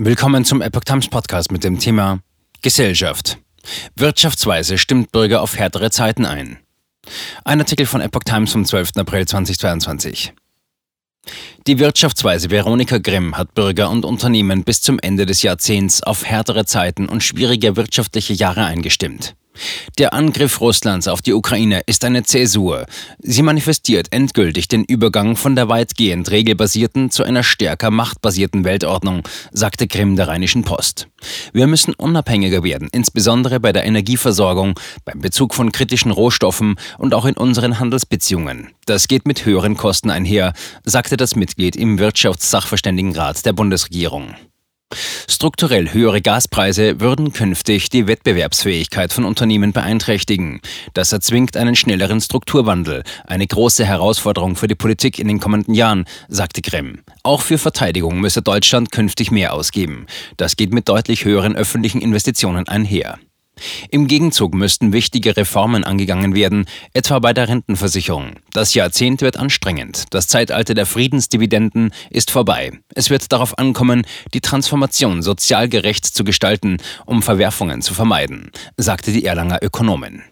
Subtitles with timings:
[0.00, 2.20] Willkommen zum Epoch Times Podcast mit dem Thema
[2.62, 3.38] Gesellschaft.
[3.96, 6.58] Wirtschaftsweise stimmt Bürger auf härtere Zeiten ein.
[7.44, 8.92] Ein Artikel von Epoch Times vom 12.
[8.94, 10.34] April 2022.
[11.66, 16.64] Die Wirtschaftsweise Veronika Grimm hat Bürger und Unternehmen bis zum Ende des Jahrzehnts auf härtere
[16.64, 19.34] Zeiten und schwierige wirtschaftliche Jahre eingestimmt.
[19.98, 22.86] Der Angriff Russlands auf die Ukraine ist eine Zäsur.
[23.18, 29.86] Sie manifestiert endgültig den Übergang von der weitgehend regelbasierten zu einer stärker machtbasierten Weltordnung, sagte
[29.86, 31.08] Grimm der Rheinischen Post.
[31.52, 37.24] Wir müssen unabhängiger werden, insbesondere bei der Energieversorgung, beim Bezug von kritischen Rohstoffen und auch
[37.24, 38.68] in unseren Handelsbeziehungen.
[38.86, 40.52] Das geht mit höheren Kosten einher,
[40.84, 44.34] sagte das Mitglied im Wirtschaftssachverständigenrat der Bundesregierung.
[45.30, 50.60] Strukturell höhere Gaspreise würden künftig die Wettbewerbsfähigkeit von Unternehmen beeinträchtigen.
[50.94, 56.06] Das erzwingt einen schnelleren Strukturwandel, eine große Herausforderung für die Politik in den kommenden Jahren,
[56.28, 57.02] sagte Grimm.
[57.22, 60.06] Auch für Verteidigung müsse Deutschland künftig mehr ausgeben.
[60.38, 63.18] Das geht mit deutlich höheren öffentlichen Investitionen einher.
[63.90, 68.32] Im Gegenzug müssten wichtige Reformen angegangen werden, etwa bei der Rentenversicherung.
[68.52, 70.04] Das Jahrzehnt wird anstrengend.
[70.10, 72.72] Das Zeitalter der Friedensdividenden ist vorbei.
[72.94, 79.12] Es wird darauf ankommen, die Transformation sozial gerecht zu gestalten, um Verwerfungen zu vermeiden, sagte
[79.12, 80.22] die Erlanger Ökonomin.